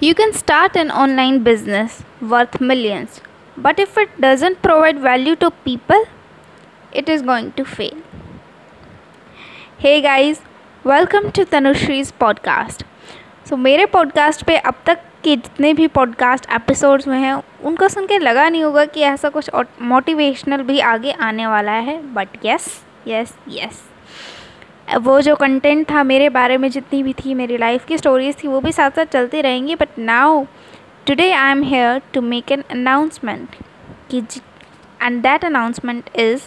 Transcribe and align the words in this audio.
You 0.00 0.14
can 0.14 0.32
start 0.32 0.76
an 0.76 0.92
online 0.92 1.42
business 1.42 2.04
worth 2.20 2.60
millions, 2.60 3.20
but 3.56 3.80
if 3.80 3.98
it 3.98 4.20
doesn't 4.20 4.62
provide 4.62 5.00
value 5.00 5.34
to 5.34 5.50
people, 5.64 6.04
it 6.92 7.08
is 7.08 7.20
going 7.20 7.50
to 7.54 7.64
fail. 7.64 7.96
Hey 9.78 10.00
guys, 10.00 10.40
welcome 10.84 11.32
to 11.32 11.44
Tanushri's 11.44 12.12
podcast. 12.12 12.84
so, 13.44 13.56
मेरे 13.56 13.86
podcast 13.86 14.44
पे 14.44 14.56
अब 14.56 14.74
तक 14.86 15.02
के 15.24 15.36
जितने 15.36 15.74
भी 15.74 15.86
podcast 15.98 16.46
episodes 16.52 17.08
में 17.08 17.18
हैं 17.18 17.34
उनको 17.64 17.88
सुन 17.88 18.06
के 18.06 18.18
लगा 18.18 18.48
नहीं 18.48 18.64
होगा 18.64 18.84
कि 18.84 19.00
ऐसा 19.00 19.28
कुछ 19.28 19.50
मोटिवेशनल 19.82 20.62
भी 20.62 20.80
आगे 20.94 21.12
आने 21.28 21.46
वाला 21.46 21.72
है 21.72 22.00
बट 22.14 22.38
यस 22.44 22.70
यस 23.08 23.34
यस 23.48 23.82
वो 24.96 25.20
जो 25.20 25.34
कंटेंट 25.36 25.90
था 25.90 26.02
मेरे 26.02 26.28
बारे 26.28 26.56
में 26.58 26.68
जितनी 26.70 27.02
भी 27.02 27.12
थी 27.14 27.34
मेरी 27.34 27.56
लाइफ 27.56 27.84
की 27.84 27.98
स्टोरीज 27.98 28.36
थी, 28.42 28.48
वो 28.48 28.60
भी 28.60 28.72
साथ 28.72 28.90
साथ 28.90 29.04
चलती 29.04 29.40
रहेंगी 29.40 29.74
but 29.74 29.98
now 29.98 30.44
today 31.06 31.30
I 31.32 31.50
am 31.50 31.62
here 31.62 32.00
to 32.14 32.20
make 32.22 32.52
an 32.52 32.62
announcement 32.70 33.56
कि 34.10 34.22
एंड 35.02 35.22
दैट 35.22 35.44
अनाउंसमेंट 35.44 36.10
इज़ 36.16 36.42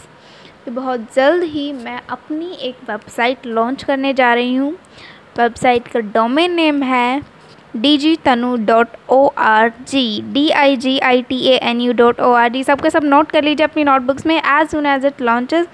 कि 0.66 0.72
बहुत 0.72 1.08
जल्द 1.16 1.44
ही 1.44 1.72
मैं 1.74 2.00
अपनी 2.10 2.52
एक 2.62 2.90
वेबसाइट 2.90 3.46
लॉन्च 3.46 3.84
करने 3.84 4.14
जा 4.14 4.34
रही 4.34 4.56
हूँ। 4.56 4.72
वेबसाइट 5.38 5.88
का 5.88 6.00
डोमेन 6.00 6.56
नेम 6.56 6.84
है 6.84 7.22
D 7.76 7.98
G 7.98 8.16
Tanu 8.16 8.56
dot 8.66 8.88
O 9.10 9.26
R 9.38 9.72
G 9.88 10.22
D 10.34 10.50
I 10.50 10.78
G 10.78 10.98
I 11.00 11.22
T 11.22 11.40
A 11.48 11.58
N 11.64 11.82
U 11.82 11.94
dot 11.94 12.20
O 12.20 12.32
R 12.34 12.50
G 12.50 12.64
सबके 12.64 12.90
सब 12.90 13.04
नोट 13.04 13.32
कर 13.32 13.44
लीजिए 13.44 13.64
अपनी 13.64 13.84
नोटबुक्स 13.84 14.26
में 14.26 14.36
as 14.38 14.68
soon 14.70 14.86
as 14.86 15.06
it 15.06 15.22
launches 15.22 15.68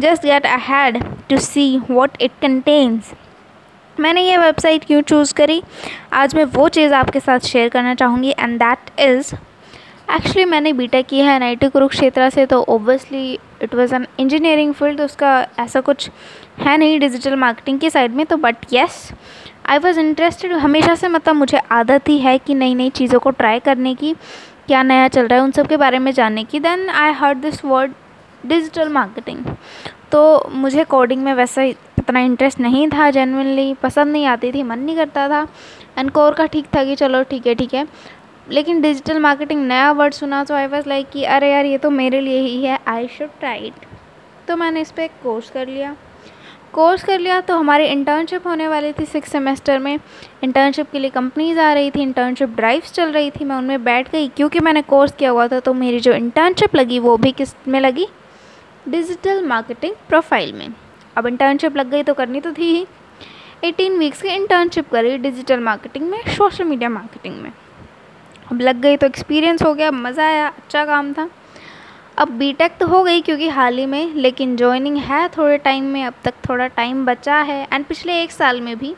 just 0.00 0.22
get 0.22 0.46
ahead 0.46 1.02
to 1.30 1.36
see 1.36 1.64
what 1.90 2.10
it 2.20 2.30
contains 2.42 3.12
मैंने 4.00 4.22
ये 4.22 4.36
website 4.36 4.84
क्यों 4.84 5.00
choose 5.02 5.32
करी? 5.34 5.62
आज 6.12 6.34
मैं 6.34 6.44
वो 6.44 6.68
चीज़ 6.68 6.92
आपके 6.94 7.20
साथ 7.20 7.38
शेयर 7.38 7.68
करना 7.68 7.94
चाहूँगी 7.94 8.34
एंड 8.38 8.58
दैट 8.58 9.00
इज़ 9.00 9.34
एक्चुअली 10.10 10.44
मैंने 10.44 10.72
बी 10.72 10.86
टेक 10.86 11.06
की 11.06 11.20
है 11.20 11.34
एन 11.36 11.42
आई 11.42 11.56
टी 11.56 11.68
कुरुक्षेत्रा 11.68 12.28
से 12.30 12.46
तो 12.46 12.60
obviously 12.68 13.38
it 13.62 13.74
was 13.74 13.94
an 13.94 14.06
engineering 14.18 14.74
field 14.74 15.00
उसका 15.00 15.46
ऐसा 15.58 15.80
कुछ 15.80 16.10
है 16.58 16.76
नहीं 16.76 16.98
डिजिटल 17.00 17.36
मार्केटिंग 17.36 17.80
की 17.80 17.90
साइड 17.90 18.14
में 18.14 18.24
तो 18.26 18.36
but 18.36 18.56
yes 18.72 19.10
I 19.66 19.78
was 19.78 20.00
interested 20.00 20.52
हमेशा 20.52 20.94
से 20.94 21.08
मतलब 21.08 21.34
मुझे 21.34 21.60
आदत 21.72 22.08
ही 22.08 22.18
है 22.18 22.38
कि 22.38 22.54
नई 22.54 22.74
नई 22.74 22.90
चीज़ों 22.90 23.20
को 23.20 23.30
ट्राई 23.30 23.58
करने 23.58 23.94
की, 23.94 24.14
क्या 24.66 24.82
नया 24.82 25.08
चल 25.08 25.26
रहा 25.26 25.38
है 25.38 25.44
उन 25.44 25.50
सब 25.50 25.66
के 25.66 25.76
बारे 25.76 25.98
में 25.98 26.12
जानने 26.12 26.44
की। 26.44 26.60
Then 26.60 26.88
I 26.88 27.12
heard 27.12 27.38
this 27.38 27.64
word 27.64 27.92
digital 28.46 28.88
marketing. 28.88 29.44
तो 30.12 30.48
मुझे 30.52 30.84
कोडिंग 30.84 31.22
में 31.24 31.32
वैसे 31.34 31.68
इतना 31.68 32.20
इंटरेस्ट 32.20 32.60
नहीं 32.60 32.88
था 32.88 33.10
जेनविनली 33.10 33.72
पसंद 33.74 34.12
नहीं 34.12 34.26
आती 34.26 34.52
थी, 34.52 34.62
मन 34.62 34.78
नहीं 34.78 34.96
करता 34.96 35.28
था। 35.28 35.46
एंड 35.98 36.10
कोर 36.10 36.34
का 36.34 36.46
ठीक 36.46 36.66
था 36.74 36.84
कि 36.84 36.94
चलो 36.96 37.22
ठीक 37.22 37.46
है 37.46 37.54
ठीक 37.54 37.74
है। 37.74 37.86
लेकिन 38.50 38.80
डिजिटल 38.82 39.18
मार्केटिंग 39.20 39.66
नया 39.66 39.90
वर्ड 39.92 40.14
सुना 40.14 40.42
तो 40.44 40.54
आई 40.54 40.66
वॉज़ 40.66 40.88
लाइक 40.88 41.10
कि 41.10 41.24
अरे 41.24 41.50
यार, 41.50 41.64
ये 41.64 41.78
तो 41.78 41.90
मेरे 41.90 42.20
लिए 42.20 42.40
ही 42.40 42.64
है 42.64 42.78
आई 42.88 43.08
शुड 43.08 43.38
ट्राई 43.40 43.58
इट 43.58 43.86
तो 44.48 44.56
मैंने 44.56 44.80
इस 44.80 44.90
पर 44.90 45.06
कोर्स 45.22 45.50
कर 45.50 45.68
लिया। 45.68 45.94
कोर्स 46.72 47.02
कर 47.04 47.18
लिया 47.18 47.40
तो 47.40 47.56
हमारी 47.56 47.84
इंटर्नशिप 47.86 48.46
होने 48.46 48.66
वाली 48.68 48.92
थी 48.92 49.04
सिक्स 49.04 49.32
सेमेस्टर 49.32 49.78
में। 49.78 49.98
इंटर्नशिप 50.44 50.90
के 50.92 50.98
लिए 50.98 51.10
कंपनीज़ 51.10 51.58
आ 51.60 51.72
रही 51.72 51.90
थी 51.90 52.02
इंटर्नशिप 52.02 52.56
ड्राइव्स 52.56 52.92
चल 52.92 53.12
रही 53.12 53.30
थी। 53.30 53.44
मैं 53.44 53.56
उनमें 53.56 53.84
बैठ 53.84 54.10
गई, 54.12 54.28
क्योंकि 54.28 54.60
मैंने 54.60 54.82
कोर्स 54.82 55.12
किया 55.12 55.30
हुआ 55.30 55.46
था 55.48 55.60
तो 55.60 55.74
मेरी 55.74 56.00
जो 56.00 56.12
इंटर्नशिप 56.12 56.76
लगी 56.76 56.98
वो 56.98 57.16
भी 57.16 57.32
किसमें 57.32 57.78
लगी? 57.80 58.06
डिजिटल 58.86 59.44
मार्केटिंग 59.46 59.94
प्रोफ़ाइल 60.08 60.52
में। 60.52 60.68
अब 61.16 61.26
इंटर्नशिप 61.26 61.76
लग 61.76 61.90
गई 61.90 62.02
तो 62.02 62.14
करनी 62.14 62.40
तो 62.40 62.52
थी 62.52 62.72
ही। 62.72 62.86
एटीन 63.64 63.98
वीक्स 63.98 64.22
की 64.22 64.28
इंटर्नशिप 64.28 64.90
करी 64.90 65.16
डिजिटल 65.18 65.60
मार्केटिंग 65.60 66.08
में 66.10 66.18
सोशल 66.28 66.64
मीडिया 66.64 66.88
मार्केटिंग 66.90 67.40
में। 67.42 67.52
अब 68.52 68.60
लग 68.60 68.80
गई 68.80 68.96
तो 68.96 69.06
एक्सपीरियंस 69.06 69.62
हो 69.62 69.72
गया 69.74 69.90
मज़ा 69.90 70.26
आया 70.26 70.48
अच्छा 70.48 70.84
काम 70.84 71.12
था। 71.12 71.28
अब 72.18 72.30
बीटेक 72.30 72.76
तो 72.80 72.86
हो 72.86 73.02
गई 73.04 73.20
क्योंकि 73.20 73.48
हाल 73.48 73.78
ही 73.78 73.86
में, 73.86 74.14
लेकिन 74.14 74.56
जॉइनिंग 74.56 74.96
है 74.98 75.28
थोड़े 75.28 75.58
टाइम 75.58 75.84
में, 75.84 76.04
अब 76.04 76.14
तक 76.24 76.34
थोड़ा 76.48 76.66
टाइम 76.66 77.04
बचा 77.06 77.36
है। 77.36 77.66
एंड 77.72 77.84
पिछले 77.86 78.20
एक 78.22 78.32
साल 78.32 78.60
में 78.60 78.76
भी 78.78 78.94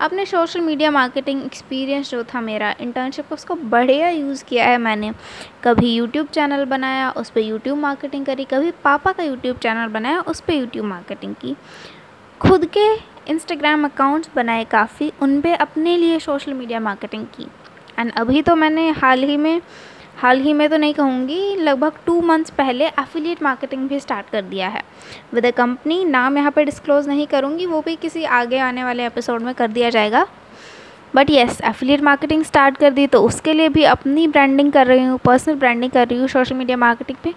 अपने 0.00 0.26
सोशल 0.26 0.60
मीडिया 0.60 0.90
मार्केटिंग 0.90 1.44
एक्सपीरियंस 1.44 2.10
जो 2.10 2.24
था 2.24 2.40
मेरा 2.40 2.74
इंटर्नशिप 2.80 3.32
उसको 3.32 3.54
बढ़िया 3.54 4.08
यूज़ 4.08 4.44
किया 4.44 4.64
है 4.64 4.78
मैंने। 4.78 5.12
कभी 5.64 5.94
यूट्यूब 5.94 6.26
चैनल 6.26 6.64
बनाया, 6.64 7.10
उस 7.10 7.30
पर 7.30 7.40
यूट्यूब 7.40 7.78
मार्केटिंग 7.78 8.26
करी, 8.26 8.44
कभी 8.44 8.70
पापा 8.70 9.12
का 9.12 9.22
यूट्यूब 9.22 9.56
चैनल 9.56 9.86
बनाया, 9.86 10.20
उस 10.20 10.40
पर 10.40 10.52
यूट्यूब 10.52 10.86
मार्केटिंग 10.86 11.34
की। 11.34 11.56
खुद 12.40 12.66
के 12.66 12.94
इंस्टाग्राम 13.32 13.84
अकाउंट्स 13.84 14.30
बनाए 14.34 14.64
काफ़ी, 14.64 15.12
उन 15.22 15.40
पर 15.40 15.52
अपने 15.52 15.96
लिए 15.96 16.18
सोशल 16.18 16.52
मीडिया 16.52 16.80
मार्केटिंग 16.80 17.26
की। 17.26 17.46
एंड 17.98 18.12
अभी 18.12 18.42
तो 18.42 18.56
मैंने 18.56 18.90
हाल 18.90 19.22
ही 19.22 19.36
में 19.36 19.60
हाल 20.16 20.40
ही 20.40 20.52
में 20.52 20.68
तो 20.68 20.76
नहीं 20.76 20.94
कहूँगी, 20.94 21.56
लगभग 21.56 21.92
टू 22.06 22.20
मंथ्स 22.22 22.50
पहले 22.52 22.86
एफिलिएट 22.86 23.42
मार्केटिंग 23.42 23.88
भी 23.88 24.00
स्टार्ट 24.00 24.30
कर 24.30 24.42
दिया 24.44 24.68
है। 24.68 24.82
विद 25.34 25.46
अ 25.46 25.50
कंपनी 25.52 26.04
नाम 26.06 26.38
यहाँ 26.38 26.50
पे 26.50 26.64
डिस्क्लोज़ 26.64 27.08
नहीं 27.08 27.26
करूँगी, 27.26 27.66
वो 27.66 27.80
भी 27.80 27.96
किसी 27.96 28.24
आगे 28.24 28.58
आने 28.60 28.84
वाले 28.84 29.06
एपिसोड 29.06 29.42
में 29.42 29.54
कर 29.54 29.68
दिया 29.68 29.90
जाएगा। 29.90 30.26
But 31.14 31.30
yes 31.30 31.60
affiliate 31.64 32.02
marketing 32.02 32.42
start 32.44 32.76
कर 32.76 32.90
दी 32.90 33.06
तो 33.06 33.22
उसके 33.22 33.52
लिए 33.52 33.68
भी 33.68 33.84
अपनी 33.86 34.26
ब्रांडिंग 34.28 34.72
कर 34.72 34.86
रही 34.86 35.04
हूँ 35.04 35.18
पर्सनल 35.24 35.54
ब्रांडिंग 35.56 35.92
कर 35.92 36.08
रही 36.08 36.18
हूँ 36.18 36.28
सोशल 36.28 36.54
मीडिया 36.54 36.76
मार्केटिंग 36.76 37.18
पे। 37.24 37.32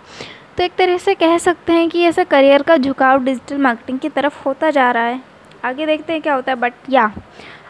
तो 0.57 0.63
एक 0.63 0.72
तरह 0.78 0.97
से 0.97 1.13
कह 1.16 1.38
सकते 1.39 1.73
हैं 1.73 1.89
कि 1.89 2.03
ऐसा 2.03 2.23
करियर 2.25 2.62
का 2.62 2.78
झुकाव 2.78 3.23
डिजिटल 3.23 3.57
मार्केटिंग 3.57 4.00
की 4.00 4.09
तरफ़ 4.09 4.41
होता 4.45 4.72
जा 4.72 4.89
रहा 4.91 5.03
है। 5.03 5.22
आगे 5.66 5.85
देखते 5.85 6.13
हैं 6.13 6.22
क्या 6.22 6.34
होता 6.34 6.51
है 6.51 6.57
बट 6.59 6.73
या 6.89 7.12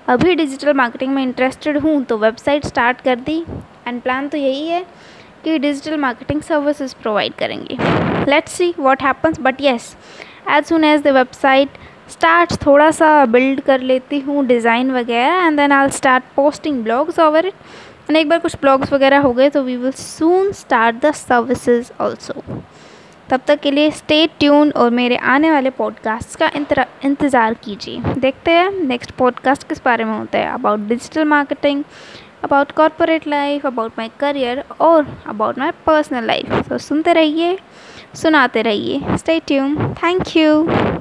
अभी 0.07 0.35
डिजिटल 0.35 0.73
मार्केटिंग 0.73 1.13
में 1.13 1.21
इंटरेस्टेड 1.23 1.77
हूँ 1.77 2.03
तो 2.03 2.17
वेबसाइट 2.17 2.65
स्टार्ट 2.65 3.01
कर 3.01 3.15
दी। 3.17 3.43
एंड 3.89 4.01
प्लान 4.01 4.27
तो 4.27 4.37
यही 4.37 4.67
है 4.67 4.85
कि 5.43 5.57
डिजिटल 5.59 5.97
मार्केटिंग 5.97 6.41
सर्विसेज़ 6.41 6.95
प्रोवाइड 7.01 7.33
करेंगे। 7.39 7.77
Let's 8.31 8.51
see 8.51 8.73
what 8.79 9.03
happens 9.03 9.39
but 9.41 9.61
yes 9.61 9.95
as 10.51 10.65
soon 10.65 10.83
as 10.83 11.01
the 11.01 11.07
website 11.17 11.77
start 12.09 12.53
थोड़ा 12.65 12.89
सा 12.91 13.25
बिल्ड 13.27 13.61
कर 13.61 13.81
लेती 13.81 14.19
हूँ 14.19 14.45
डिज़ाइन 14.45 14.91
वगैरह 14.91 15.45
and 15.45 15.57
then 15.57 15.71
I 15.71 15.89
start 15.91 16.23
posting 16.35 16.83
blogs 16.83 17.19
over 17.19 17.45
it 17.45 17.53
and 18.09 18.17
एक 18.17 18.29
बार 18.29 18.39
कुछ 18.39 18.55
ब्लॉग्स 18.61 18.93
वगैरह 18.93 19.19
हो 19.19 19.31
गए 19.33 19.49
तो 19.49 19.63
we 19.63 19.75
will 19.77 19.91
soon 19.93 20.51
start 20.53 21.05
the 21.05 21.11
services 21.15 21.91
also 22.01 22.43
तब 23.29 23.41
तक 23.47 23.59
के 23.59 23.71
लिए 23.71 23.89
स्टे 23.91 24.25
ट्यून 24.39 24.71
और 24.71 24.89
मेरे 24.91 25.15
आने 25.31 25.51
वाले 25.51 25.69
पॉडकास्ट 25.69 26.37
का 26.39 26.49
इंतज़ार 27.05 27.53
कीजिए। 27.63 28.13
देखते 28.19 28.51
हैं 28.51 28.71
नेक्स्ट 28.71 29.11
पॉडकास्ट 29.17 29.67
किस 29.69 29.83
बारे 29.85 30.03
में 30.03 30.17
होता 30.17 30.37
है। 30.39 30.53
About 30.53 30.87
digital 30.87 31.25
marketing 31.25 31.83
about 32.43 32.71
corporate 32.71 33.27
life 33.27 33.65
about 33.65 33.91
my 33.97 34.09
career 34.19 34.63
और 34.81 35.07
अबाउट 35.27 35.57
माई 35.59 35.71
पर्सनल 35.85 36.25
लाइफ 36.25 36.69
तो 36.69 36.77
सुनते 36.77 37.13
रहिए, 37.13 37.57
सुनाते 38.15 38.61
रहिए. 38.61 39.17
Stay 39.17 39.39
tune 39.47 39.75
thank 40.03 40.35
you 40.37 40.98